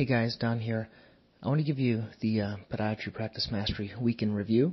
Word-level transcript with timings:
Hey 0.00 0.06
guys, 0.06 0.34
Don 0.40 0.60
here. 0.60 0.88
I 1.42 1.48
want 1.48 1.58
to 1.58 1.62
give 1.62 1.78
you 1.78 2.04
the 2.22 2.40
uh, 2.40 2.56
Podiatry 2.72 3.12
Practice 3.12 3.48
Mastery 3.52 3.92
Week 4.00 4.22
in 4.22 4.32
Review. 4.32 4.72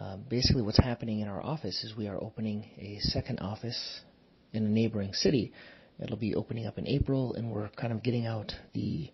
Uh, 0.00 0.16
basically, 0.16 0.62
what's 0.62 0.82
happening 0.82 1.20
in 1.20 1.28
our 1.28 1.42
office 1.42 1.84
is 1.84 1.94
we 1.94 2.08
are 2.08 2.16
opening 2.16 2.64
a 2.78 2.98
second 3.00 3.40
office 3.40 4.00
in 4.54 4.64
a 4.64 4.68
neighboring 4.70 5.12
city. 5.12 5.52
It'll 6.02 6.16
be 6.16 6.34
opening 6.34 6.64
up 6.64 6.78
in 6.78 6.88
April, 6.88 7.34
and 7.34 7.50
we're 7.52 7.68
kind 7.78 7.92
of 7.92 8.02
getting 8.02 8.24
out 8.24 8.54
the 8.72 9.10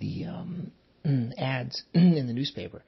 the 0.00 0.24
um, 0.24 0.72
ads 1.38 1.80
in 1.94 2.26
the 2.26 2.32
newspaper. 2.32 2.82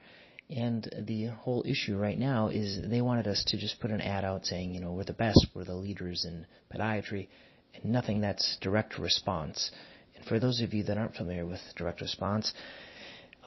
And 0.49 0.93
the 1.07 1.27
whole 1.27 1.63
issue 1.65 1.95
right 1.95 2.19
now 2.19 2.49
is 2.49 2.81
they 2.83 2.99
wanted 2.99 3.27
us 3.27 3.45
to 3.47 3.57
just 3.57 3.79
put 3.79 3.91
an 3.91 4.01
ad 4.01 4.25
out 4.25 4.45
saying, 4.45 4.73
you 4.73 4.81
know, 4.81 4.91
we're 4.91 5.05
the 5.05 5.13
best, 5.13 5.47
we're 5.55 5.63
the 5.63 5.73
leaders 5.73 6.25
in 6.25 6.47
podiatry, 6.69 7.29
and 7.75 7.93
nothing 7.93 8.19
that's 8.19 8.57
direct 8.59 8.99
response. 8.99 9.71
And 10.17 10.25
for 10.25 10.39
those 10.39 10.61
of 10.61 10.73
you 10.73 10.83
that 10.83 10.97
aren't 10.97 11.15
familiar 11.15 11.45
with 11.45 11.59
direct 11.75 12.01
response, 12.01 12.53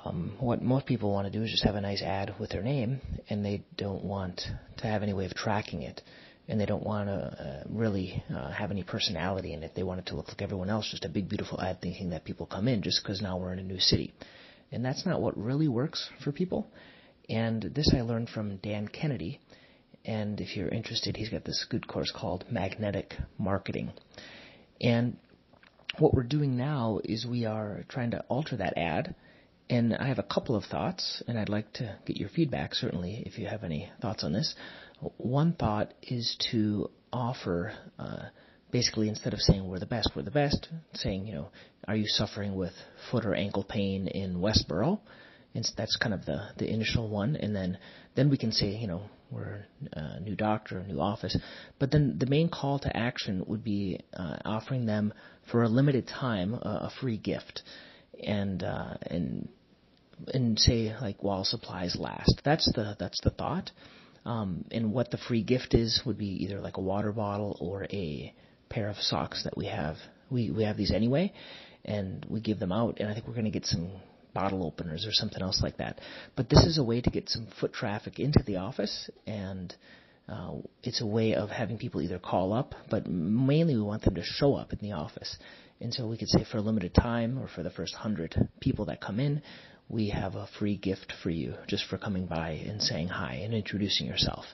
um, 0.04 0.36
what 0.40 0.62
most 0.62 0.86
people 0.86 1.12
want 1.12 1.30
to 1.30 1.38
do 1.38 1.44
is 1.44 1.50
just 1.50 1.64
have 1.64 1.74
a 1.74 1.80
nice 1.80 2.02
ad 2.02 2.34
with 2.40 2.50
their 2.50 2.62
name, 2.62 3.00
and 3.28 3.44
they 3.44 3.62
don't 3.76 4.04
want 4.04 4.40
to 4.78 4.86
have 4.86 5.02
any 5.02 5.12
way 5.12 5.26
of 5.26 5.34
tracking 5.34 5.82
it, 5.82 6.00
and 6.48 6.58
they 6.58 6.64
don't 6.66 6.84
want 6.84 7.08
to 7.08 7.12
uh, 7.12 7.64
really 7.68 8.22
uh, 8.34 8.50
have 8.50 8.70
any 8.70 8.82
personality 8.82 9.52
in 9.52 9.62
it. 9.62 9.72
They 9.74 9.82
want 9.82 10.00
it 10.00 10.06
to 10.06 10.16
look 10.16 10.28
like 10.28 10.40
everyone 10.40 10.70
else, 10.70 10.88
just 10.90 11.04
a 11.04 11.08
big, 11.08 11.28
beautiful 11.28 11.60
ad, 11.60 11.82
thinking 11.82 12.10
that 12.10 12.24
people 12.24 12.46
come 12.46 12.66
in 12.66 12.82
just 12.82 13.02
because 13.02 13.20
now 13.20 13.36
we're 13.36 13.52
in 13.52 13.58
a 13.58 13.62
new 13.64 13.78
city, 13.78 14.14
and 14.72 14.82
that's 14.84 15.04
not 15.04 15.20
what 15.20 15.36
really 15.36 15.68
works 15.68 16.08
for 16.24 16.32
people. 16.32 16.66
And 17.28 17.62
this 17.62 17.92
I 17.94 18.00
learned 18.00 18.30
from 18.30 18.56
Dan 18.56 18.88
Kennedy, 18.88 19.38
and 20.06 20.40
if 20.40 20.56
you're 20.56 20.68
interested, 20.68 21.16
he's 21.16 21.28
got 21.28 21.44
this 21.44 21.66
good 21.68 21.86
course 21.86 22.10
called 22.10 22.46
Magnetic 22.50 23.14
Marketing, 23.38 23.92
and 24.80 25.18
what 25.98 26.14
we're 26.14 26.22
doing 26.22 26.56
now 26.56 27.00
is 27.04 27.26
we 27.26 27.44
are 27.44 27.84
trying 27.88 28.12
to 28.12 28.20
alter 28.28 28.56
that 28.56 28.76
ad. 28.76 29.14
And 29.68 29.94
I 29.94 30.08
have 30.08 30.18
a 30.18 30.24
couple 30.24 30.56
of 30.56 30.64
thoughts, 30.64 31.22
and 31.28 31.38
I'd 31.38 31.48
like 31.48 31.72
to 31.74 31.96
get 32.04 32.16
your 32.16 32.28
feedback, 32.28 32.74
certainly, 32.74 33.22
if 33.24 33.38
you 33.38 33.46
have 33.46 33.62
any 33.62 33.88
thoughts 34.02 34.24
on 34.24 34.32
this. 34.32 34.56
One 35.16 35.52
thought 35.52 35.94
is 36.02 36.36
to 36.50 36.90
offer, 37.12 37.72
uh, 37.96 38.24
basically, 38.72 39.08
instead 39.08 39.32
of 39.32 39.38
saying 39.38 39.66
we're 39.66 39.78
the 39.78 39.86
best, 39.86 40.10
we're 40.16 40.22
the 40.22 40.32
best, 40.32 40.68
saying, 40.94 41.26
you 41.26 41.34
know, 41.34 41.48
are 41.86 41.94
you 41.94 42.06
suffering 42.06 42.56
with 42.56 42.72
foot 43.10 43.24
or 43.24 43.34
ankle 43.34 43.62
pain 43.62 44.08
in 44.08 44.40
Westboro? 44.40 44.98
And 45.54 45.68
that's 45.76 45.96
kind 45.96 46.14
of 46.14 46.24
the, 46.24 46.48
the 46.58 46.72
initial 46.72 47.08
one. 47.08 47.36
And 47.36 47.54
then, 47.54 47.78
then 48.14 48.30
we 48.30 48.38
can 48.38 48.52
say, 48.52 48.68
you 48.68 48.86
know, 48.86 49.02
we're 49.30 49.64
a 49.92 50.20
new 50.20 50.34
doctor, 50.34 50.78
a 50.78 50.86
new 50.86 51.00
office. 51.00 51.36
But 51.78 51.90
then 51.90 52.16
the 52.18 52.26
main 52.26 52.48
call 52.48 52.78
to 52.80 52.96
action 52.96 53.44
would 53.46 53.62
be 53.62 54.00
uh, 54.14 54.36
offering 54.44 54.86
them 54.86 55.12
for 55.50 55.62
a 55.62 55.68
limited 55.68 56.06
time 56.08 56.54
uh, 56.54 56.58
a 56.62 56.90
free 57.00 57.16
gift, 57.16 57.62
and 58.22 58.62
uh, 58.62 58.94
and 59.02 59.48
and 60.34 60.58
say 60.58 60.94
like 61.00 61.22
while 61.22 61.44
supplies 61.44 61.96
last. 61.98 62.40
That's 62.44 62.70
the 62.74 62.96
that's 62.98 63.20
the 63.22 63.30
thought. 63.30 63.70
Um, 64.24 64.64
and 64.70 64.92
what 64.92 65.10
the 65.10 65.16
free 65.16 65.42
gift 65.42 65.74
is 65.74 66.02
would 66.04 66.18
be 66.18 66.44
either 66.44 66.60
like 66.60 66.76
a 66.76 66.82
water 66.82 67.12
bottle 67.12 67.56
or 67.60 67.84
a 67.90 68.34
pair 68.68 68.88
of 68.88 68.96
socks 68.96 69.44
that 69.44 69.56
we 69.56 69.66
have. 69.66 69.96
We 70.30 70.50
we 70.50 70.64
have 70.64 70.76
these 70.76 70.92
anyway, 70.92 71.32
and 71.84 72.26
we 72.28 72.40
give 72.40 72.58
them 72.58 72.72
out. 72.72 72.98
And 73.00 73.08
I 73.08 73.14
think 73.14 73.26
we're 73.26 73.34
going 73.34 73.44
to 73.44 73.50
get 73.50 73.66
some 73.66 73.90
bottle 74.32 74.64
openers 74.64 75.06
or 75.06 75.12
something 75.12 75.42
else 75.42 75.60
like 75.62 75.78
that. 75.78 76.00
But 76.36 76.48
this 76.48 76.64
is 76.64 76.78
a 76.78 76.84
way 76.84 77.00
to 77.00 77.10
get 77.10 77.28
some 77.28 77.48
foot 77.60 77.72
traffic 77.72 78.18
into 78.18 78.42
the 78.44 78.56
office, 78.56 79.10
and 79.26 79.74
uh, 80.28 80.54
it's 80.82 81.00
a 81.00 81.06
way 81.06 81.34
of 81.34 81.50
having 81.50 81.78
people 81.78 82.00
either 82.00 82.18
call 82.18 82.52
up, 82.52 82.74
but 82.88 83.06
mainly 83.06 83.74
we 83.74 83.82
want 83.82 84.02
them 84.02 84.14
to 84.14 84.22
show 84.22 84.54
up 84.54 84.72
in 84.72 84.78
the 84.80 84.92
office. 84.92 85.36
And 85.80 85.92
so 85.92 86.06
we 86.06 86.18
could 86.18 86.28
say 86.28 86.44
for 86.44 86.58
a 86.58 86.62
limited 86.62 86.94
time 86.94 87.38
or 87.38 87.48
for 87.48 87.62
the 87.62 87.70
first 87.70 87.94
hundred 87.94 88.36
people 88.60 88.84
that 88.86 89.00
come 89.00 89.18
in, 89.18 89.42
we 89.88 90.10
have 90.10 90.36
a 90.36 90.48
free 90.58 90.76
gift 90.76 91.12
for 91.22 91.30
you 91.30 91.54
just 91.66 91.84
for 91.86 91.98
coming 91.98 92.26
by 92.26 92.50
and 92.50 92.80
saying 92.80 93.08
hi 93.08 93.40
and 93.42 93.52
introducing 93.52 94.06
yourself. 94.06 94.44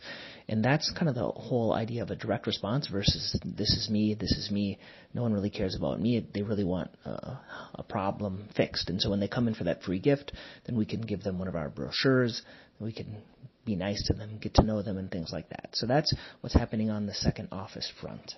And 0.48 0.64
that's 0.64 0.92
kind 0.96 1.08
of 1.08 1.16
the 1.16 1.26
whole 1.26 1.72
idea 1.72 2.02
of 2.02 2.10
a 2.10 2.16
direct 2.16 2.46
response 2.46 2.86
versus 2.86 3.38
this 3.44 3.70
is 3.70 3.90
me, 3.90 4.14
this 4.14 4.30
is 4.32 4.50
me. 4.50 4.78
No 5.12 5.22
one 5.22 5.32
really 5.32 5.50
cares 5.50 5.74
about 5.74 6.00
me. 6.00 6.24
They 6.32 6.42
really 6.42 6.62
want 6.62 6.90
a, 7.04 7.40
a 7.74 7.82
problem 7.82 8.48
fixed. 8.56 8.88
And 8.88 9.00
so 9.00 9.10
when 9.10 9.18
they 9.18 9.26
come 9.26 9.48
in 9.48 9.54
for 9.54 9.64
that 9.64 9.82
free 9.82 9.98
gift, 9.98 10.32
then 10.66 10.76
we 10.76 10.86
can 10.86 11.00
give 11.00 11.24
them 11.24 11.40
one 11.40 11.48
of 11.48 11.56
our 11.56 11.68
brochures. 11.68 12.42
We 12.78 12.92
can 12.92 13.22
be 13.64 13.74
nice 13.74 14.04
to 14.06 14.12
them, 14.12 14.38
get 14.40 14.54
to 14.54 14.62
know 14.62 14.82
them, 14.82 14.98
and 14.98 15.10
things 15.10 15.30
like 15.32 15.48
that. 15.48 15.70
So 15.72 15.86
that's 15.86 16.14
what's 16.40 16.54
happening 16.54 16.90
on 16.90 17.06
the 17.06 17.14
second 17.14 17.48
office 17.50 17.90
front. 18.00 18.34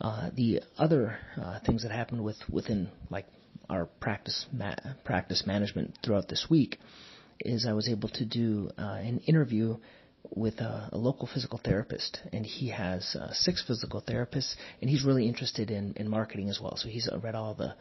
Uh, 0.00 0.30
the 0.34 0.60
other 0.76 1.18
uh, 1.40 1.60
things 1.64 1.82
that 1.82 1.90
happened 1.90 2.22
with 2.22 2.36
within 2.50 2.88
like 3.10 3.26
our 3.70 3.86
practice 4.00 4.46
ma- 4.52 4.76
practice 5.04 5.44
management 5.46 5.98
throughout 6.04 6.28
this 6.28 6.46
week 6.48 6.78
is 7.40 7.66
I 7.66 7.72
was 7.72 7.88
able 7.88 8.08
to 8.10 8.24
do 8.24 8.70
uh, 8.78 8.82
an 8.82 9.20
interview 9.26 9.76
with 10.30 10.60
a, 10.60 10.90
a, 10.92 10.98
local 10.98 11.28
physical 11.32 11.60
therapist, 11.62 12.20
and 12.32 12.44
he 12.44 12.68
has 12.68 13.16
uh, 13.18 13.32
six 13.32 13.64
physical 13.66 14.02
therapists, 14.02 14.54
and 14.80 14.90
he's 14.90 15.04
really 15.04 15.26
interested 15.26 15.70
in, 15.70 15.94
in 15.96 16.08
marketing 16.08 16.48
as 16.48 16.60
well. 16.60 16.76
So 16.76 16.88
he's 16.88 17.08
read 17.22 17.34
all 17.34 17.54
the 17.54 17.74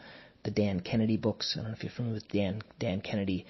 the 0.43 0.51
Dan 0.51 0.79
Kennedy 0.79 1.17
books. 1.17 1.55
I 1.55 1.61
don't 1.61 1.71
know 1.71 1.75
if 1.75 1.83
you're 1.83 1.91
familiar 1.91 2.15
with 2.15 2.29
Dan 2.29 2.61
Dan 2.79 3.01
Kennedy. 3.01 3.45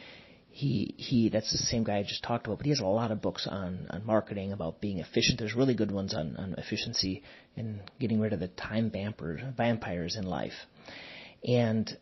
He 0.50 0.96
he 0.98 1.30
that's 1.30 1.52
the 1.52 1.58
same 1.58 1.84
guy 1.84 1.98
I 1.98 2.04
just 2.04 2.24
talked 2.24 2.48
about, 2.48 2.58
but 2.58 2.66
he 2.66 2.72
has 2.72 2.80
a 2.80 2.86
lot 2.86 3.12
of 3.12 3.22
books 3.22 3.48
on 3.48 3.88
on 3.92 4.06
marketing 4.06 4.52
about 4.52 4.82
being 4.82 5.00
efficient. 5.00 5.38
There's 5.38 5.56
really 5.56 5.76
good 5.76 5.92
ones 5.92 6.16
on 6.16 6.36
on 6.38 6.56
efficiency 6.58 7.24
and 7.56 7.82
getting 8.00 8.20
rid 8.20 8.34
of 8.34 8.40
the 8.40 8.48
time 8.48 8.90
vampires 8.90 9.42
vampires 9.56 10.16
in 10.16 10.26
life. 10.26 10.66
And 11.48 11.96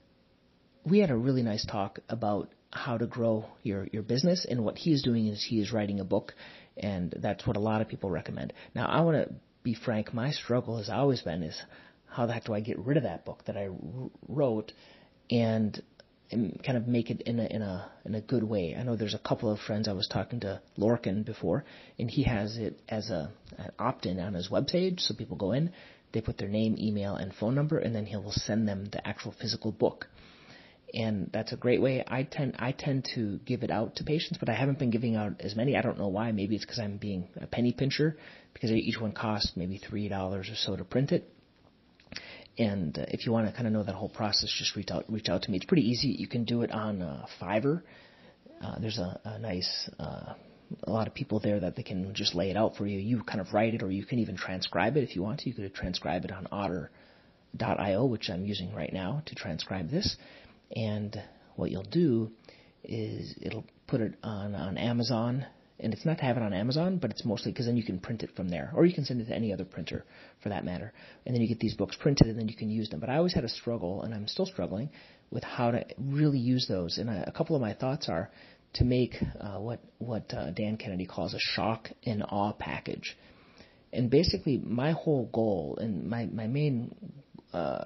we 0.86 1.00
had 1.00 1.12
a 1.12 1.18
really 1.18 1.44
nice 1.44 1.66
talk 1.66 2.00
about 2.08 2.50
how 2.72 2.98
to 2.98 3.06
grow 3.06 3.46
your 3.64 3.88
your 3.92 4.04
business 4.04 4.46
and 4.50 4.64
what 4.64 4.78
he 4.78 4.92
is 4.92 5.02
doing 5.02 5.28
is 5.28 5.44
he 5.44 5.60
is 5.60 5.74
writing 5.74 6.00
a 6.00 6.06
book 6.06 6.34
and 6.78 7.14
that's 7.18 7.46
what 7.46 7.58
a 7.58 7.60
lot 7.60 7.82
of 7.82 7.88
people 7.88 8.10
recommend. 8.10 8.54
Now, 8.74 8.86
I 8.86 9.02
want 9.02 9.18
to 9.18 9.34
be 9.64 9.74
frank. 9.74 10.14
My 10.14 10.32
struggle 10.32 10.78
has 10.78 10.90
always 10.90 11.22
been 11.22 11.44
is 11.44 11.60
how 12.08 12.26
the 12.26 12.34
heck 12.34 12.46
do 12.46 12.54
I 12.54 12.60
get 12.60 12.80
rid 12.80 12.98
of 12.98 13.04
that 13.04 13.26
book 13.26 13.44
that 13.46 13.58
I 13.58 13.70
wrote 14.28 14.72
and, 15.30 15.82
kind 16.32 16.76
of 16.76 16.88
make 16.88 17.12
it 17.12 17.22
in 17.22 17.40
a 17.40 17.46
in 17.46 17.62
a 17.62 17.92
in 18.04 18.16
a 18.16 18.22
good 18.22 18.44
way. 18.44 18.76
I 18.76 18.82
know 18.82 18.96
there's 18.96 19.14
a 19.14 19.20
couple 19.20 19.52
of 19.52 19.60
friends 19.60 19.88
I 19.88 19.94
was 19.94 20.08
talking 20.08 20.40
to 20.40 20.60
Lorcan 20.78 21.24
before, 21.24 21.66
and 22.00 22.10
he 22.10 22.24
has 22.24 22.58
it 22.58 22.82
as 22.90 23.12
a 23.12 23.32
an 23.58 23.72
opt-in 23.78 24.20
on 24.20 24.34
his 24.34 24.50
webpage, 24.50 25.02
so 25.02 25.14
people 25.14 25.38
go 25.38 25.52
in, 25.52 25.72
they 26.14 26.22
put 26.22 26.38
their 26.38 26.50
name, 26.50 26.76
email, 26.80 27.16
and 27.16 27.34
phone 27.34 27.54
number, 27.54 27.78
and 27.78 27.94
then 27.96 28.08
he 28.08 28.16
will 28.16 28.32
send 28.32 28.68
them 28.68 28.86
the 28.86 29.08
actual 29.08 29.34
physical 29.40 29.72
book 29.72 30.08
and 30.96 31.30
that's 31.34 31.52
a 31.52 31.58
great 31.58 31.82
way. 31.82 32.04
I 32.08 32.24
tend 32.24 32.56
I 32.58 32.72
tend 32.72 33.08
to 33.16 33.38
give 33.46 33.64
it 33.64 33.70
out 33.70 33.98
to 33.98 34.04
patients, 34.04 34.38
but 34.40 34.50
I 34.50 34.54
haven't 34.54 34.80
been 34.80 34.92
giving 34.92 35.16
out 35.16 35.42
as 35.42 35.56
many. 35.56 35.76
I 35.76 35.82
don't 35.82 36.00
know 36.00 36.08
why. 36.08 36.32
Maybe 36.32 36.56
it's 36.56 36.64
because 36.64 36.80
I'm 36.80 36.98
being 36.98 37.28
a 37.40 37.48
penny 37.48 37.74
pincher, 37.74 38.18
because 38.54 38.72
each 38.72 39.00
one 39.00 39.12
costs 39.12 39.54
maybe 39.56 39.78
three 39.78 40.08
dollars 40.08 40.50
or 40.50 40.56
so 40.56 40.76
to 40.76 40.86
print 40.86 41.12
it. 41.12 41.30
And 42.58 42.98
uh, 42.98 43.06
if 43.10 43.26
you 43.26 43.34
want 43.34 43.48
to 43.48 43.54
kind 43.54 43.68
of 43.68 43.74
know 43.74 43.84
that 43.84 43.96
whole 43.96 44.10
process, 44.10 44.50
just 44.58 44.76
reach 44.78 44.90
out 44.90 45.06
reach 45.10 45.28
out 45.28 45.44
to 45.44 45.52
me. 45.52 45.58
It's 45.58 45.66
pretty 45.66 45.88
easy. 45.88 46.08
You 46.08 46.28
can 46.28 46.46
do 46.46 46.62
it 46.62 46.72
on 46.72 47.02
uh, 47.02 47.26
Fiverr. 47.42 47.82
Uh, 48.64 48.80
there's 48.80 48.98
a, 48.98 49.20
a 49.26 49.40
nice 49.40 49.90
uh, 50.00 50.34
a 50.84 50.92
lot 50.92 51.08
of 51.08 51.14
people 51.14 51.42
there 51.42 51.60
that 51.60 51.76
they 51.76 51.84
can 51.84 52.14
just 52.16 52.34
lay 52.34 52.50
it 52.50 52.56
out 52.56 52.78
for 52.78 52.88
you. 52.88 52.98
You 53.00 53.22
kind 53.24 53.42
of 53.42 53.54
write 53.54 53.74
it, 53.74 53.84
or 53.84 53.92
you 53.92 54.06
can 54.06 54.20
even 54.20 54.38
transcribe 54.38 54.96
it 54.96 55.04
if 55.04 55.16
you 55.16 55.22
want 55.22 55.42
to. 55.42 55.50
You 55.50 55.56
could 55.56 55.74
transcribe 55.76 56.24
it 56.24 56.32
on 56.32 56.48
Otter.io, 56.52 58.06
which 58.06 58.30
I'm 58.30 58.46
using 58.46 58.74
right 58.74 58.94
now 58.94 59.22
to 59.26 59.36
transcribe 59.36 59.90
this 59.90 60.16
and 60.76 61.22
what 61.56 61.72
you'll 61.72 61.84
do 61.84 62.32
is 62.84 63.36
it'll 63.42 63.66
put 63.88 64.02
it 64.02 64.14
on 64.24 64.56
on 64.56 64.78
Amazon, 64.78 65.46
and 65.80 65.94
it's 65.94 66.06
not 66.06 66.18
to 66.18 66.24
have 66.24 66.38
it 66.38 66.44
on 66.44 66.54
Amazon, 66.54 66.98
but 66.98 67.12
it's 67.12 67.26
mostly 67.26 67.52
because 67.52 67.66
then 67.66 67.78
you 67.78 67.84
can 67.84 68.00
print 68.00 68.24
it 68.24 68.32
from 68.36 68.50
there, 68.50 68.72
or 68.76 68.86
you 68.86 68.94
can 68.94 69.06
send 69.06 69.22
it 69.22 69.26
to 69.26 69.36
any 69.36 69.52
other 69.54 69.66
printer 69.66 70.06
for 70.42 70.50
that 70.50 70.66
matter, 70.66 70.94
and 71.26 71.34
then 71.34 71.42
you 71.42 71.48
get 71.48 71.60
these 71.60 71.76
books 71.76 71.98
printed, 72.00 72.28
and 72.28 72.40
then 72.40 72.48
you 72.48 72.56
can 72.56 72.70
use 72.70 72.90
them. 72.90 73.00
But 73.00 73.10
I 73.10 73.18
always 73.18 73.34
had 73.34 73.44
a 73.44 73.50
struggle, 73.50 74.04
and 74.04 74.14
I'm 74.14 74.28
still 74.28 74.46
struggling 74.46 74.90
with 75.32 75.44
how 75.44 75.72
to 75.72 75.86
really 76.00 76.40
use 76.40 76.68
those. 76.68 76.98
And 76.98 77.10
a, 77.10 77.32
couple 77.32 77.56
of 77.56 77.62
my 77.62 77.74
thoughts 77.74 78.08
are 78.10 78.30
to 78.74 78.84
make 78.84 79.16
uh, 79.40 79.58
what 79.58 79.80
what 79.98 80.34
uh, 80.34 80.52
Dan 80.52 80.78
Kennedy 80.78 81.06
calls 81.06 81.34
a 81.34 81.40
shock 81.40 81.90
and 82.06 82.24
awe 82.24 82.54
package. 82.54 83.18
And 83.92 84.10
basically, 84.10 84.58
my 84.58 84.92
whole 84.92 85.30
goal 85.34 85.78
and 85.80 86.10
my 86.10 86.26
my 86.26 86.48
main 86.48 86.94
uh, 87.54 87.86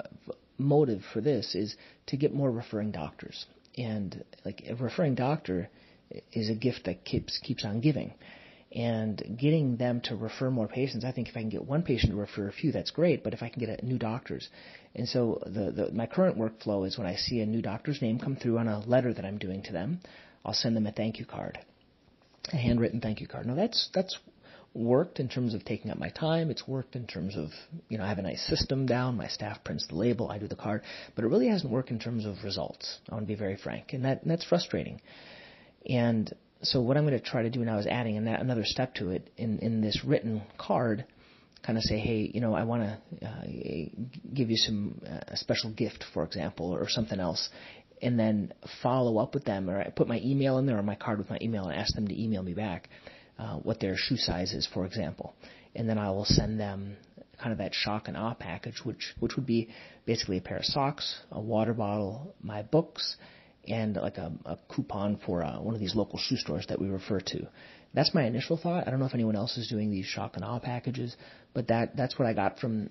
motive 0.60 1.02
for 1.14 1.22
this 1.22 1.56
is 1.56 1.76
to 2.08 2.18
get 2.18 2.34
more 2.34 2.52
referring 2.52 2.92
doctors. 2.92 3.46
And 3.78 4.24
like 4.46 4.64
a 4.68 4.76
referring 4.76 5.16
doctor 5.16 5.70
is 6.34 6.50
a 6.50 6.56
gift 6.56 6.86
that 6.86 7.06
keeps 7.06 7.40
keeps 7.40 7.66
on 7.66 7.82
giving. 7.82 8.14
And 8.72 9.38
getting 9.40 9.78
them 9.78 10.00
to 10.02 10.16
refer 10.16 10.52
more 10.52 10.68
patients, 10.68 11.04
I 11.04 11.12
think 11.12 11.28
if 11.28 11.36
I 11.36 11.40
can 11.40 11.50
get 11.50 11.66
one 11.66 11.82
patient 11.82 12.12
to 12.12 12.18
refer 12.18 12.48
a 12.48 12.52
few, 12.52 12.72
that's 12.72 12.92
great. 12.92 13.24
But 13.24 13.34
if 13.34 13.42
I 13.42 13.50
can 13.50 13.60
get 13.60 13.82
a, 13.82 13.84
new 13.84 13.98
doctors, 13.98 14.48
and 14.94 15.08
so 15.08 15.42
the, 15.44 15.72
the 15.72 15.92
my 15.92 16.06
current 16.06 16.38
workflow 16.38 16.88
is 16.88 16.96
when 16.96 17.08
I 17.08 17.16
see 17.16 17.40
a 17.40 17.48
new 17.48 17.64
doctor's 17.64 18.00
name 18.00 18.20
come 18.20 18.36
through 18.36 18.60
on 18.60 18.68
a 18.68 18.80
letter 18.80 19.12
that 19.12 19.26
I'm 19.26 19.40
doing 19.40 19.64
to 19.64 19.72
them, 19.72 20.02
I'll 20.46 20.54
send 20.54 20.76
them 20.76 20.86
a 20.86 20.92
thank 20.92 21.18
you 21.18 21.26
card, 21.26 21.58
a 22.54 22.58
handwritten 22.58 23.02
thank 23.02 23.22
you 23.22 23.28
card. 23.28 23.48
Now 23.48 23.56
that's 23.56 23.90
that's 23.92 24.20
worked 24.74 25.20
in 25.20 25.28
terms 25.28 25.54
of 25.54 25.66
taking 25.66 25.92
up 25.92 25.98
my 25.98 26.10
time. 26.10 26.50
It's 26.50 26.68
worked 26.68 26.96
in 26.96 27.08
terms 27.08 27.36
of, 27.36 27.50
you 27.90 27.98
know, 27.98 28.04
I 28.04 28.08
have 28.08 28.20
a 28.20 28.24
nice 28.24 28.46
system 28.48 28.86
down. 28.86 29.18
My 29.18 29.28
staff 29.28 29.64
prints 29.64 29.88
the 29.88 29.96
label. 29.96 30.30
I 30.30 30.38
do 30.38 30.48
the 30.48 30.56
card. 30.56 30.84
But 31.16 31.26
it 31.26 31.28
really 31.28 31.48
hasn't 31.48 31.72
worked 31.72 31.90
in 31.90 32.00
terms 32.00 32.26
of 32.26 32.44
results. 32.44 33.00
I 33.10 33.16
want 33.16 33.26
to 33.26 33.28
be 33.28 33.38
very 33.38 33.58
frank. 33.58 33.94
And 33.94 34.06
that, 34.06 34.22
and 34.22 34.32
that's 34.32 34.46
frustrating. 34.46 35.02
And 35.90 36.32
so 36.62 36.82
what 36.82 36.98
I'm 36.98 37.06
going 37.06 37.20
to 37.20 37.26
try 37.26 37.44
to 37.44 37.50
do 37.50 37.64
now 37.66 37.80
is 37.80 37.88
adding 37.88 38.18
another 38.18 38.64
step 38.66 38.96
to 38.96 39.10
it 39.10 39.30
in, 39.38 39.60
in 39.60 39.82
this 39.82 40.04
written 40.06 40.44
card, 40.58 41.06
kind 41.66 41.78
of 41.78 41.84
say, 41.84 41.98
hey, 41.98 42.30
you 42.34 42.42
know, 42.42 42.54
I 42.54 42.64
want 42.64 42.84
to 42.84 43.28
uh, 43.28 43.42
give 44.34 44.50
you 44.50 44.58
some 44.58 45.02
uh, 45.06 45.20
a 45.30 45.38
special 45.38 45.72
gift, 45.72 46.04
for 46.14 46.24
example, 46.24 46.72
or 46.72 46.88
something 46.90 47.20
else, 47.20 47.50
and 48.02 48.20
then 48.20 48.54
follow 48.84 49.18
up 49.18 49.34
with 49.34 49.46
them, 49.46 49.70
or 49.70 49.80
I 49.80 49.90
put 49.90 50.08
my 50.08 50.20
email 50.24 50.58
in 50.58 50.66
there 50.66 50.78
or 50.78 50.84
my 50.84 50.96
card 50.96 51.18
with 51.18 51.30
my 51.30 51.38
email 51.42 51.66
and 51.66 51.80
ask 51.80 51.96
them 51.96 52.08
to 52.08 52.22
email 52.22 52.44
me 52.44 52.54
back 52.54 52.90
uh, 53.40 53.56
what 53.56 53.80
their 53.80 53.96
shoe 53.96 54.18
size 54.18 54.54
is, 54.54 54.68
for 54.74 54.86
example, 54.86 55.34
and 55.76 55.88
then 55.88 55.98
I 55.98 56.12
will 56.12 56.26
send 56.26 56.60
them 56.60 56.98
kind 57.42 57.54
of 57.54 57.60
that 57.60 57.74
shock 57.74 58.08
and 58.10 58.18
awe 58.18 58.34
package, 58.34 58.82
which 58.84 59.14
which 59.20 59.36
would 59.36 59.46
be 59.46 59.70
basically 60.06 60.38
a 60.38 60.42
pair 60.42 60.58
of 60.58 60.66
socks, 60.66 61.22
a 61.32 61.40
water 61.40 61.74
bottle, 61.74 62.36
my 62.44 62.62
books, 62.62 63.16
and 63.68 63.96
like 63.96 64.18
a, 64.18 64.32
a 64.46 64.58
coupon 64.68 65.20
for 65.26 65.44
uh, 65.44 65.60
one 65.60 65.74
of 65.74 65.80
these 65.80 65.96
local 65.96 66.20
shoe 66.20 66.36
stores 66.36 66.66
that 66.68 66.80
we 66.80 66.90
refer 66.90 67.22
to. 67.22 67.48
That's 67.94 68.14
my 68.14 68.26
initial 68.26 68.58
thought. 68.58 68.88
I 68.88 68.92
don't 68.92 69.00
know 69.00 69.06
if 69.06 69.16
anyone 69.16 69.36
else 69.36 69.58
is 69.58 69.68
doing 69.68 69.90
these 69.90 70.06
shock 70.06 70.36
and 70.36 70.44
awe 70.44 70.60
packages, 70.60 71.16
but 71.54 71.68
that 71.70 71.96
that's 71.96 72.20
what 72.20 72.28
I 72.28 72.34
got 72.34 72.60
from 72.60 72.90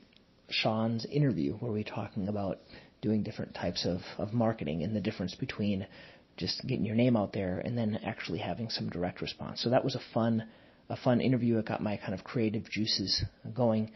Sean's 0.51 1.05
interview, 1.05 1.55
where 1.55 1.71
we 1.71 1.81
were 1.81 1.85
talking 1.85 2.29
about 2.29 2.59
doing 3.01 3.23
different 3.23 3.55
types 3.55 3.87
of, 3.87 4.01
of 4.17 4.33
marketing 4.33 4.83
and 4.83 4.97
the 4.97 5.01
difference 5.01 5.35
between 5.35 5.87
just 6.39 6.67
getting 6.67 6.85
your 6.85 6.95
name 6.95 7.17
out 7.17 7.33
there 7.33 7.59
and 7.59 7.77
then 7.77 8.01
actually 8.05 8.39
having 8.39 8.71
some 8.71 8.89
direct 8.89 9.21
response. 9.21 9.63
So 9.63 9.71
that 9.71 9.85
was 9.85 9.95
a 9.95 10.01
fun 10.15 10.45
a 10.89 10.97
fun 10.97 11.21
interview. 11.21 11.59
It 11.59 11.67
got 11.67 11.83
my 11.83 11.97
kind 11.99 12.15
of 12.15 12.25
creative 12.25 12.65
juices 12.71 13.23
going 13.55 13.91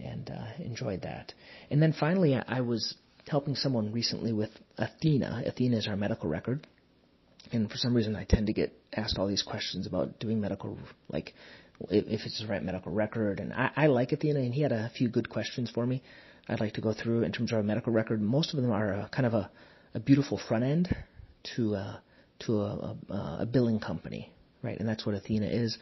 and 0.00 0.28
uh, 0.28 0.62
enjoyed 0.64 1.02
that. 1.02 1.32
And 1.70 1.80
then 1.80 1.94
finally, 1.98 2.34
I, 2.34 2.60
was 2.62 2.96
helping 3.28 3.54
someone 3.54 3.92
recently 3.92 4.32
with 4.32 4.50
Athena. 4.76 5.44
Athena 5.46 5.76
is 5.76 5.86
our 5.86 5.96
medical 5.96 6.28
record. 6.28 6.66
And 7.52 7.70
for 7.70 7.76
some 7.76 7.94
reason, 7.94 8.16
I 8.16 8.24
tend 8.24 8.48
to 8.48 8.52
get 8.52 8.72
asked 8.92 9.18
all 9.18 9.28
these 9.28 9.42
questions 9.42 9.86
about 9.86 10.18
doing 10.18 10.40
medical, 10.40 10.78
like 11.08 11.32
if 11.90 12.22
it's 12.24 12.40
the 12.40 12.48
right 12.48 12.62
medical 12.62 12.92
record. 12.92 13.38
And 13.38 13.52
I, 13.52 13.70
I 13.76 13.86
like 13.86 14.12
Athena, 14.12 14.40
and 14.40 14.54
he 14.54 14.62
had 14.62 14.72
a 14.72 14.90
few 14.96 15.08
good 15.08 15.28
questions 15.28 15.70
for 15.70 15.86
me. 15.86 16.02
I'd 16.48 16.60
like 16.60 16.74
to 16.74 16.80
go 16.80 16.92
through 16.92 17.22
in 17.22 17.32
terms 17.32 17.52
of 17.52 17.58
our 17.58 17.62
medical 17.62 17.92
record. 17.92 18.20
Most 18.20 18.52
of 18.52 18.60
them 18.60 18.72
are 18.72 18.92
a, 18.92 19.10
kind 19.12 19.26
of 19.26 19.34
a, 19.34 19.50
a 19.94 20.00
beautiful 20.00 20.40
front 20.48 20.64
end 20.64 20.96
to 21.56 21.74
a, 21.74 22.02
to 22.40 22.60
a, 22.60 22.96
a, 23.10 23.36
a 23.40 23.46
billing 23.46 23.80
company, 23.80 24.32
right? 24.62 24.78
And 24.78 24.88
that's 24.88 25.06
what 25.06 25.14
Athena 25.14 25.46
is 25.46 25.78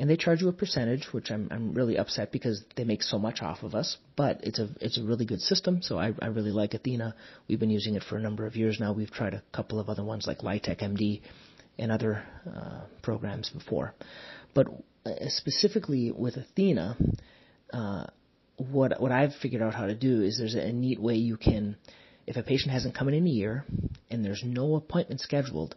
and 0.00 0.08
they 0.08 0.16
charge 0.16 0.40
you 0.40 0.48
a 0.48 0.52
percentage, 0.52 1.06
which 1.12 1.30
I'm 1.30 1.48
I'm 1.50 1.74
really 1.74 1.98
upset 1.98 2.32
because 2.32 2.64
they 2.74 2.84
make 2.84 3.02
so 3.02 3.18
much 3.18 3.42
off 3.42 3.62
of 3.62 3.74
us. 3.74 3.98
But 4.16 4.40
it's 4.42 4.58
a 4.58 4.70
it's 4.80 4.96
a 4.96 5.04
really 5.04 5.26
good 5.26 5.42
system, 5.42 5.82
so 5.82 5.98
I 5.98 6.14
I 6.22 6.28
really 6.28 6.52
like 6.52 6.72
Athena. 6.72 7.14
We've 7.46 7.60
been 7.60 7.70
using 7.70 7.96
it 7.96 8.02
for 8.02 8.16
a 8.16 8.20
number 8.20 8.46
of 8.46 8.56
years 8.56 8.78
now. 8.80 8.94
We've 8.94 9.10
tried 9.10 9.34
a 9.34 9.42
couple 9.52 9.78
of 9.78 9.90
other 9.90 10.02
ones 10.02 10.26
like 10.26 10.38
Lytec 10.38 10.80
MD 10.80 11.20
and 11.78 11.92
other 11.92 12.22
uh, 12.46 12.80
programs 13.02 13.50
before, 13.50 13.94
but 14.54 14.68
uh, 15.04 15.10
specifically 15.28 16.10
with 16.10 16.36
Athena, 16.38 16.96
uh, 17.74 18.06
what 18.56 18.98
what 19.02 19.12
I've 19.12 19.34
figured 19.42 19.60
out 19.60 19.74
how 19.74 19.86
to 19.86 19.94
do 19.94 20.22
is 20.22 20.38
there's 20.38 20.54
a 20.54 20.72
neat 20.72 20.98
way 20.98 21.16
you 21.16 21.36
can, 21.36 21.76
if 22.30 22.36
a 22.36 22.42
patient 22.44 22.70
hasn't 22.72 22.94
come 22.94 23.08
in 23.08 23.14
in 23.14 23.26
a 23.26 23.30
year 23.30 23.64
and 24.08 24.24
there's 24.24 24.42
no 24.44 24.76
appointment 24.76 25.20
scheduled, 25.20 25.74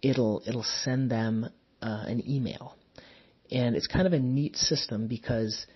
it'll 0.00 0.42
it'll 0.46 0.64
send 0.64 1.10
them 1.10 1.48
uh, 1.82 2.04
an 2.06 2.22
email 2.28 2.74
and 3.50 3.76
it's 3.76 3.86
kind 3.86 4.06
of 4.06 4.14
a 4.14 4.18
neat 4.18 4.56
system 4.56 5.06
because 5.06 5.66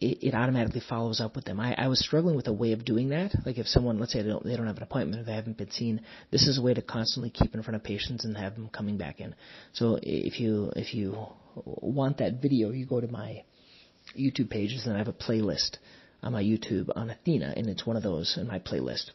it, 0.00 0.18
it 0.22 0.34
automatically 0.34 0.82
follows 0.88 1.20
up 1.20 1.34
with 1.34 1.44
them. 1.44 1.58
I, 1.58 1.74
I 1.74 1.88
was 1.88 1.98
struggling 1.98 2.36
with 2.36 2.46
a 2.46 2.52
way 2.52 2.72
of 2.72 2.84
doing 2.84 3.08
that. 3.08 3.32
Like 3.44 3.58
if 3.58 3.66
someone, 3.66 3.98
let's 3.98 4.12
say 4.12 4.22
they 4.22 4.28
don't, 4.28 4.44
they 4.44 4.56
don't 4.56 4.68
have 4.68 4.76
an 4.76 4.84
appointment 4.84 5.20
or 5.20 5.24
they 5.24 5.34
haven't 5.34 5.58
been 5.58 5.72
seen, 5.72 6.00
this 6.30 6.46
is 6.46 6.58
a 6.58 6.62
way 6.62 6.72
to 6.74 6.82
constantly 6.82 7.30
keep 7.30 7.54
in 7.54 7.62
front 7.62 7.76
of 7.76 7.82
patients 7.82 8.24
and 8.24 8.36
have 8.36 8.54
them 8.54 8.68
coming 8.68 8.96
back 8.96 9.20
in. 9.20 9.34
So 9.72 9.98
if 10.00 10.38
you 10.38 10.72
if 10.76 10.94
you 10.94 11.26
want 11.56 12.18
that 12.18 12.40
video, 12.40 12.70
you 12.70 12.86
go 12.86 13.00
to 13.00 13.08
my 13.08 13.42
YouTube 14.16 14.50
pages 14.50 14.86
and 14.86 14.94
I 14.94 14.98
have 14.98 15.08
a 15.08 15.12
playlist 15.12 15.78
on 16.22 16.32
my 16.32 16.42
YouTube 16.42 16.88
on 16.94 17.10
Athena, 17.10 17.54
and 17.56 17.68
it's 17.68 17.86
one 17.86 17.96
of 17.96 18.02
those 18.02 18.36
in 18.40 18.46
my 18.46 18.58
playlist 18.58 19.10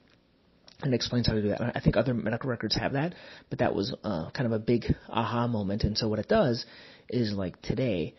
and 0.81 0.93
explains 0.93 1.27
how 1.27 1.33
to 1.33 1.41
do 1.41 1.49
that. 1.49 1.75
I 1.75 1.79
think 1.79 1.97
other 1.97 2.13
medical 2.13 2.49
records 2.49 2.75
have 2.75 2.93
that, 2.93 3.15
but 3.49 3.59
that 3.59 3.73
was 3.73 3.95
uh, 4.03 4.29
kind 4.31 4.45
of 4.45 4.51
a 4.51 4.59
big 4.59 4.85
aha 5.09 5.47
moment. 5.47 5.83
And 5.83 5.97
so 5.97 6.07
what 6.07 6.19
it 6.19 6.27
does 6.27 6.65
is 7.09 7.33
like 7.33 7.61
today, 7.61 8.13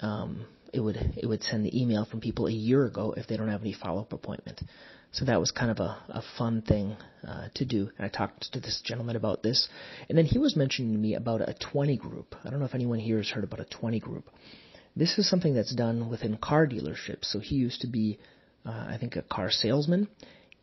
um, 0.00 0.44
it 0.72 0.80
would 0.80 0.96
it 0.96 1.26
would 1.26 1.42
send 1.42 1.64
the 1.64 1.80
email 1.80 2.04
from 2.04 2.20
people 2.20 2.46
a 2.46 2.52
year 2.52 2.84
ago 2.84 3.14
if 3.16 3.26
they 3.26 3.36
don't 3.36 3.48
have 3.48 3.62
any 3.62 3.72
follow 3.72 4.02
up 4.02 4.12
appointment. 4.12 4.60
So 5.12 5.24
that 5.26 5.38
was 5.38 5.52
kind 5.52 5.70
of 5.70 5.78
a, 5.78 5.96
a 6.08 6.22
fun 6.36 6.62
thing 6.62 6.96
uh, 7.26 7.46
to 7.54 7.64
do. 7.64 7.88
And 7.96 8.04
I 8.04 8.08
talked 8.08 8.52
to 8.52 8.60
this 8.60 8.82
gentleman 8.84 9.14
about 9.14 9.44
this, 9.44 9.68
and 10.08 10.18
then 10.18 10.24
he 10.24 10.38
was 10.38 10.56
mentioning 10.56 10.92
to 10.92 10.98
me 10.98 11.14
about 11.14 11.40
a 11.40 11.54
20 11.72 11.96
group. 11.96 12.34
I 12.44 12.50
don't 12.50 12.58
know 12.58 12.66
if 12.66 12.74
anyone 12.74 12.98
here 12.98 13.18
has 13.18 13.28
heard 13.28 13.44
about 13.44 13.60
a 13.60 13.64
20 13.64 14.00
group. 14.00 14.28
This 14.96 15.18
is 15.18 15.28
something 15.28 15.54
that's 15.54 15.74
done 15.74 16.08
within 16.08 16.36
car 16.36 16.66
dealerships. 16.66 17.24
So 17.24 17.40
he 17.40 17.56
used 17.56 17.80
to 17.80 17.86
be, 17.86 18.18
uh, 18.64 18.86
I 18.88 18.96
think, 18.98 19.16
a 19.16 19.22
car 19.22 19.50
salesman, 19.50 20.08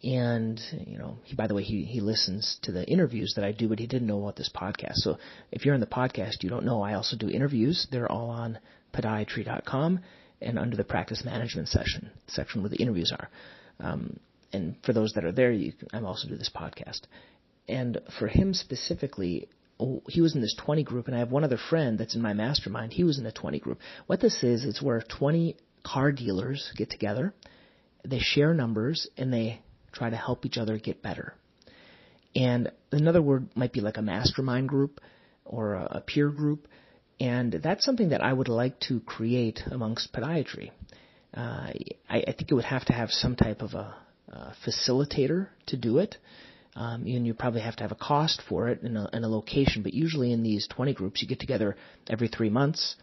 and 0.03 0.59
you 0.87 0.97
know, 0.97 1.17
he, 1.23 1.35
by 1.35 1.47
the 1.47 1.53
way, 1.53 1.63
he 1.63 1.83
he 1.83 1.99
listens 1.99 2.57
to 2.63 2.71
the 2.71 2.85
interviews 2.85 3.33
that 3.35 3.45
I 3.45 3.51
do, 3.51 3.67
but 3.67 3.79
he 3.79 3.87
didn't 3.87 4.07
know 4.07 4.21
about 4.21 4.35
this 4.35 4.49
podcast. 4.55 4.95
So 4.95 5.17
if 5.51 5.65
you're 5.65 5.75
in 5.75 5.81
the 5.81 5.87
podcast, 5.87 6.41
you 6.41 6.49
don't 6.49 6.65
know, 6.65 6.81
I 6.81 6.95
also 6.95 7.17
do 7.17 7.29
interviews. 7.29 7.87
They're 7.91 8.11
all 8.11 8.29
on 8.29 8.59
podiatry.com 8.93 9.99
and 10.41 10.57
under 10.57 10.75
the 10.75 10.83
practice 10.83 11.23
management 11.23 11.67
session 11.67 12.09
section 12.27 12.61
where 12.61 12.69
the 12.69 12.81
interviews 12.81 13.13
are. 13.15 13.29
Um, 13.79 14.19
and 14.53 14.75
for 14.83 14.93
those 14.93 15.13
that 15.13 15.23
are 15.23 15.31
there, 15.31 15.51
you, 15.51 15.73
I 15.93 16.01
also 16.01 16.27
do 16.27 16.35
this 16.35 16.51
podcast. 16.53 17.01
And 17.69 18.01
for 18.19 18.27
him 18.27 18.53
specifically, 18.53 19.47
he 20.07 20.21
was 20.21 20.35
in 20.35 20.41
this 20.41 20.55
20 20.63 20.83
group, 20.83 21.07
and 21.07 21.15
I 21.15 21.19
have 21.19 21.31
one 21.31 21.43
other 21.43 21.59
friend 21.69 21.97
that's 21.97 22.15
in 22.15 22.21
my 22.21 22.33
mastermind. 22.33 22.93
He 22.93 23.03
was 23.03 23.19
in 23.19 23.25
a 23.25 23.31
20 23.31 23.59
group. 23.59 23.79
What 24.07 24.21
this 24.21 24.43
is, 24.43 24.65
it's 24.65 24.81
where 24.81 25.01
20 25.01 25.57
car 25.83 26.11
dealers 26.11 26.71
get 26.75 26.89
together, 26.89 27.33
they 28.05 28.19
share 28.19 28.53
numbers, 28.53 29.07
and 29.17 29.33
they 29.33 29.61
try 29.91 30.09
to 30.09 30.15
help 30.15 30.45
each 30.45 30.57
other 30.57 30.77
get 30.77 31.01
better. 31.01 31.35
And 32.35 32.71
another 32.91 33.21
word 33.21 33.49
might 33.55 33.73
be 33.73 33.81
like 33.81 33.97
a 33.97 34.01
mastermind 34.01 34.69
group 34.69 35.01
or 35.45 35.73
a, 35.73 36.01
peer 36.05 36.29
group. 36.29 36.67
And 37.19 37.51
that's 37.51 37.85
something 37.85 38.09
that 38.09 38.23
I 38.23 38.31
would 38.31 38.47
like 38.47 38.79
to 38.81 38.99
create 39.01 39.61
amongst 39.69 40.13
podiatry. 40.13 40.71
Uh, 41.35 41.71
I, 42.09 42.23
I, 42.27 42.33
think 42.37 42.49
it 42.49 42.53
would 42.53 42.65
have 42.65 42.85
to 42.85 42.93
have 42.93 43.09
some 43.09 43.35
type 43.35 43.61
of 43.61 43.73
a, 43.73 43.95
a 44.29 44.53
facilitator 44.65 45.47
to 45.67 45.77
do 45.77 45.99
it. 45.99 46.17
Um, 46.75 47.01
and 47.06 47.27
you 47.27 47.33
probably 47.33 47.62
have 47.62 47.75
to 47.77 47.83
have 47.83 47.91
a 47.91 47.95
cost 47.95 48.41
for 48.47 48.69
it 48.69 48.81
and 48.81 48.98
a, 48.98 49.10
and 49.12 49.25
a 49.25 49.27
location. 49.27 49.84
But 49.84 49.93
usually 49.93 50.31
in 50.31 50.41
these 50.41 50.67
20 50.67 50.93
groups, 50.93 51.22
you 51.22 51.27
get 51.27 51.39
together 51.39 51.75
every 52.10 52.29
three 52.29 52.50
months 52.50 52.95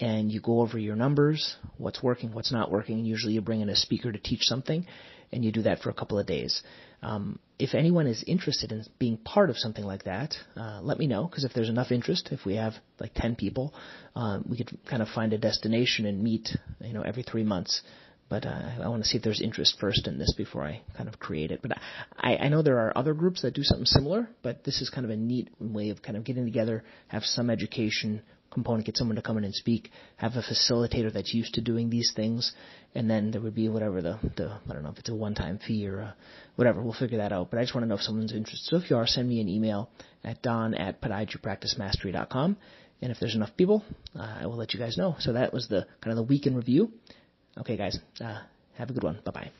and 0.00 0.30
you 0.30 0.40
go 0.40 0.60
over 0.60 0.78
your 0.78 0.96
numbers, 0.96 1.56
what's 1.76 2.02
working, 2.02 2.32
what's 2.32 2.52
not 2.52 2.70
working. 2.70 3.04
Usually 3.04 3.32
you 3.32 3.40
bring 3.40 3.60
in 3.60 3.68
a 3.68 3.76
speaker 3.76 4.12
to 4.12 4.18
teach 4.18 4.42
something, 4.42 4.86
and 5.32 5.44
you 5.44 5.52
do 5.52 5.62
that 5.62 5.80
for 5.80 5.90
a 5.90 5.94
couple 5.94 6.18
of 6.18 6.26
days. 6.26 6.62
Um, 7.02 7.38
if 7.58 7.74
anyone 7.74 8.06
is 8.06 8.24
interested 8.26 8.72
in 8.72 8.84
being 8.98 9.16
part 9.18 9.50
of 9.50 9.58
something 9.58 9.84
like 9.84 10.04
that, 10.04 10.34
uh, 10.56 10.80
let 10.82 10.98
me 10.98 11.06
know 11.06 11.24
because 11.26 11.44
if 11.44 11.52
there's 11.52 11.68
enough 11.68 11.90
interest, 11.90 12.28
if 12.32 12.44
we 12.44 12.56
have 12.56 12.74
like 13.00 13.12
10 13.14 13.36
people, 13.36 13.74
um, 14.14 14.44
we 14.48 14.56
could 14.56 14.78
kind 14.88 15.02
of 15.02 15.08
find 15.08 15.32
a 15.32 15.38
destination 15.38 16.06
and 16.06 16.22
meet, 16.22 16.48
you 16.80 16.92
know, 16.92 17.02
every 17.02 17.22
three 17.22 17.44
months. 17.44 17.82
But 18.28 18.44
uh, 18.44 18.70
I 18.82 18.88
want 18.88 19.02
to 19.02 19.08
see 19.08 19.16
if 19.16 19.22
there's 19.22 19.40
interest 19.40 19.78
first 19.80 20.06
in 20.06 20.18
this 20.18 20.34
before 20.36 20.62
I 20.62 20.82
kind 20.96 21.08
of 21.08 21.18
create 21.18 21.50
it. 21.50 21.60
But 21.62 21.78
I, 22.16 22.36
I 22.36 22.48
know 22.48 22.62
there 22.62 22.78
are 22.78 22.96
other 22.96 23.14
groups 23.14 23.42
that 23.42 23.54
do 23.54 23.62
something 23.62 23.86
similar, 23.86 24.28
but 24.42 24.64
this 24.64 24.82
is 24.82 24.90
kind 24.90 25.04
of 25.04 25.10
a 25.10 25.16
neat 25.16 25.48
way 25.58 25.88
of 25.90 26.02
kind 26.02 26.16
of 26.16 26.24
getting 26.24 26.44
together, 26.44 26.84
have 27.08 27.22
some 27.24 27.48
education, 27.48 28.22
component, 28.50 28.86
get 28.86 28.96
someone 28.96 29.16
to 29.16 29.22
come 29.22 29.38
in 29.38 29.44
and 29.44 29.54
speak, 29.54 29.90
have 30.16 30.32
a 30.32 30.42
facilitator 30.42 31.12
that's 31.12 31.32
used 31.32 31.54
to 31.54 31.60
doing 31.60 31.88
these 31.90 32.12
things, 32.14 32.52
and 32.94 33.08
then 33.08 33.30
there 33.30 33.40
would 33.40 33.54
be 33.54 33.68
whatever 33.68 34.02
the, 34.02 34.18
the 34.36 34.58
I 34.68 34.72
don't 34.72 34.82
know 34.82 34.90
if 34.90 34.98
it's 34.98 35.10
a 35.10 35.14
one-time 35.14 35.58
fee 35.66 35.86
or 35.86 36.00
a, 36.00 36.16
whatever. 36.56 36.82
We'll 36.82 36.94
figure 36.94 37.18
that 37.18 37.32
out. 37.32 37.50
But 37.50 37.60
I 37.60 37.62
just 37.62 37.74
want 37.74 37.84
to 37.84 37.88
know 37.88 37.96
if 37.96 38.02
someone's 38.02 38.32
interested. 38.32 38.68
So 38.68 38.76
if 38.76 38.90
you 38.90 38.96
are, 38.96 39.06
send 39.06 39.28
me 39.28 39.40
an 39.40 39.48
email 39.48 39.90
at 40.24 40.42
don 40.42 40.74
at 40.74 41.00
podiatrypracticemastery.com. 41.00 42.56
And 43.00 43.12
if 43.12 43.20
there's 43.20 43.36
enough 43.36 43.56
people, 43.56 43.84
uh, 44.18 44.38
I 44.40 44.46
will 44.46 44.56
let 44.56 44.74
you 44.74 44.80
guys 44.80 44.96
know. 44.96 45.14
So 45.20 45.34
that 45.34 45.52
was 45.52 45.68
the 45.68 45.86
kind 46.00 46.10
of 46.10 46.16
the 46.16 46.24
week 46.24 46.46
in 46.46 46.56
review. 46.56 46.92
Okay, 47.60 47.76
guys, 47.76 47.98
uh, 48.20 48.40
have 48.74 48.90
a 48.90 48.92
good 48.92 49.02
one. 49.02 49.18
Bye 49.24 49.32
bye. 49.32 49.50